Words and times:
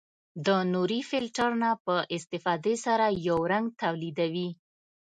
د 0.45 0.47
نوري 0.73 1.01
فلټر 1.09 1.49
نه 1.63 1.71
په 1.85 1.95
استفادې 2.15 2.75
سره 2.85 3.05
یو 3.27 3.39
رنګ 3.51 3.65
تولیدوي. 3.81 4.49